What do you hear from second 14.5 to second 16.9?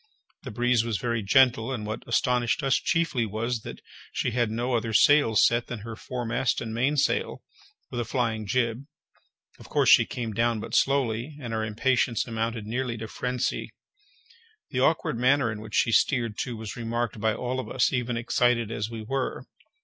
The awkward manner in which she steered, too, was